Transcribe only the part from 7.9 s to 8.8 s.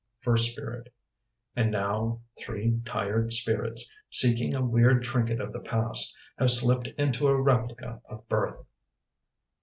of birth.